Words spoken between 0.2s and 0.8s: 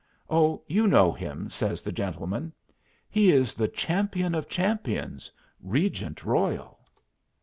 "Oh,